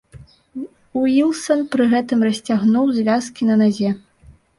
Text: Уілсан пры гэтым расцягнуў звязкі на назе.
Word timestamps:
Уілсан 1.01 1.61
пры 1.75 1.83
гэтым 1.91 2.19
расцягнуў 2.29 2.85
звязкі 2.97 3.43
на 3.51 3.59
назе. 3.61 3.93